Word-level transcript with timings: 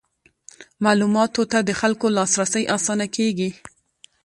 معلوماتو 0.83 1.41
ته 1.51 1.59
د 1.67 1.69
خلکو 1.79 2.07
لاسرسی 2.17 2.63
اسانه 2.75 3.05
کیږي. 3.15 3.49